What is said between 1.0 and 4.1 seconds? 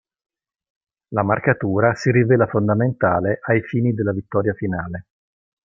La marcatura si rivela fondamentale ai fini